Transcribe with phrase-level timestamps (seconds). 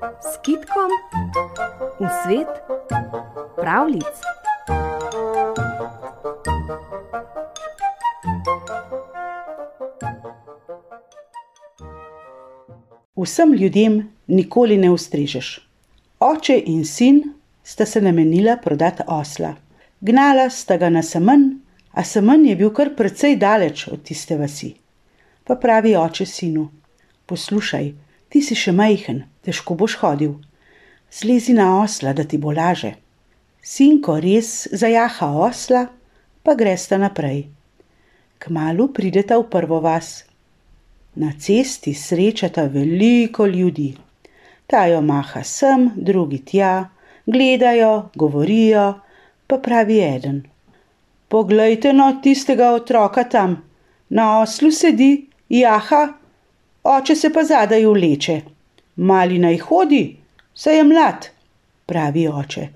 [0.00, 0.90] s kitkom
[2.00, 2.48] v svet
[3.56, 4.04] pravlic.
[13.16, 15.60] Vsem ljudem nikoli ne ustrežeš.
[16.20, 17.22] Oče in sin
[17.64, 19.54] sta se namenila prodati osla.
[20.00, 21.60] Gnala sta ga na semen,
[21.92, 24.74] a semen je bil kar precej daleč od tiste vasi.
[25.44, 26.70] Pa pravi oče sinu:
[27.26, 27.92] Poslušaj,
[28.30, 30.38] ti si še majhen, težko boš hodil.
[31.10, 32.94] Zlezi na osla, da ti bo laže.
[33.62, 35.88] Sinko res zajaha osla,
[36.42, 37.48] pa gresta naprej.
[38.40, 40.22] Kmalu prideta v prvo vas.
[41.20, 43.90] Na cesti srečata veliko ljudi.
[44.70, 46.88] Ta jo maha sem, drugi tja,
[47.26, 48.86] gledajo, govorijo,
[49.46, 50.38] pa pravi eden.
[51.28, 53.58] Poglejte no tistega otroka tam,
[54.08, 56.19] na oslu sedi, jaha,
[56.82, 58.40] oče se pa zadaj vleče.
[58.96, 60.16] Mali naj hodi,
[60.54, 61.28] saj je mlad,
[61.86, 62.68] pravi oče.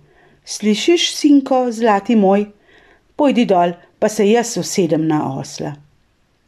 [0.44, 2.46] Slišiš, sinko, zlati moj,
[3.16, 5.72] pojdi dol, pa se jaz usedem na osla.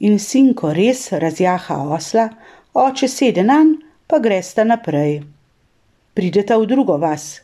[0.01, 2.29] In sinko res razjaha osla,
[2.75, 5.23] oče sede nanj, pa gresta naprej.
[6.15, 7.41] Prideta v drugo vas.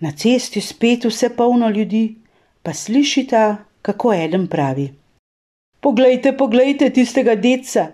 [0.00, 2.14] Na cesti spet vse polno ljudi,
[2.62, 4.86] pa slišita, kako eden pravi.
[5.80, 7.86] Poglejte, poglejte tistega deca,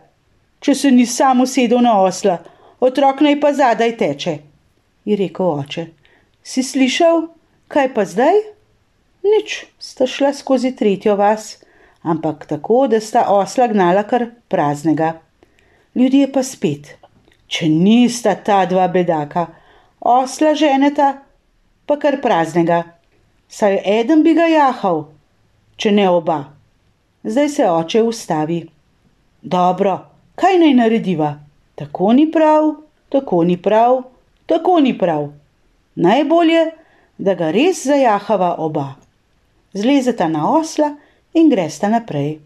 [0.63, 2.39] če se ni sam usedel na osla,
[2.81, 4.35] otrok naj pa zadaj teče,
[5.05, 5.87] je rekel oče.
[6.43, 7.27] Si slišal,
[7.71, 8.39] kaj pa zdaj?
[9.23, 11.57] Nič, sta šla skozi tretjo vas,
[12.03, 15.13] ampak tako, da sta osla gnala kar praznega.
[15.95, 16.95] Ljudje pa spet,
[17.47, 19.47] če nista ta dva bedaka,
[20.01, 21.13] osla ženeta,
[21.87, 22.83] pa kar praznega,
[23.49, 25.05] saj eden bi ga jahal,
[25.77, 26.39] če ne oba.
[27.23, 28.63] Zdaj se oče ustavi.
[29.43, 29.99] Dobro,
[30.43, 31.37] kaj naj narediva?
[31.79, 32.75] Tako ni prav,
[33.09, 34.03] tako ni prav,
[34.47, 35.29] tako ni prav.
[35.95, 36.65] Najbolje,
[37.19, 38.95] da ga res zajahava oba.
[39.73, 40.97] Zlezeta na osla
[41.35, 42.41] in gresta naprej.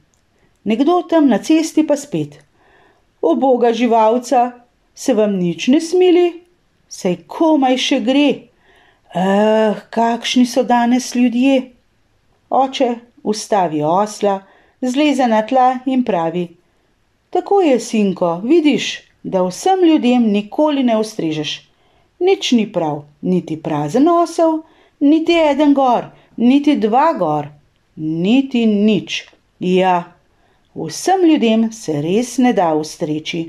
[0.65, 2.37] Nekdo tam na cesti pa spet.
[3.23, 4.51] O boga živalca,
[4.95, 6.27] se vam nič ne smili,
[6.89, 8.29] sej komaj še gre.
[9.17, 11.73] Eh, kakšni so danes ljudje?
[12.51, 12.93] Oče
[13.25, 14.43] ustavi osla,
[14.83, 16.47] zleze na tla in pravi:
[17.37, 21.51] Tako je, sinko, vidiš, da vsem ljudem nikoli ne ustrežeš.
[22.19, 24.63] Nič ni prav, niti prazen osel,
[25.01, 27.49] niti eden gor, niti dva gor,
[27.97, 29.19] niti nič.
[29.61, 30.15] Ja,
[30.75, 33.43] vsem ljudem se res ne da ustreči.